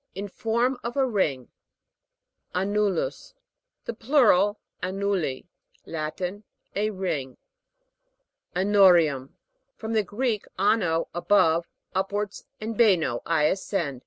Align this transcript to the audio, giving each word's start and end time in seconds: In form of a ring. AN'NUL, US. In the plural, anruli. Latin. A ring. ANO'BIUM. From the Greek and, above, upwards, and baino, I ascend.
In 0.15 0.29
form 0.29 0.79
of 0.83 0.97
a 0.97 1.05
ring. 1.05 1.49
AN'NUL, 2.55 2.97
US. 2.97 3.35
In 3.35 3.37
the 3.85 3.93
plural, 3.93 4.59
anruli. 4.81 5.45
Latin. 5.85 6.43
A 6.75 6.89
ring. 6.89 7.37
ANO'BIUM. 8.55 9.35
From 9.75 9.93
the 9.93 10.01
Greek 10.03 10.45
and, 10.57 10.83
above, 11.13 11.67
upwards, 11.93 12.45
and 12.59 12.75
baino, 12.75 13.21
I 13.27 13.43
ascend. 13.43 13.99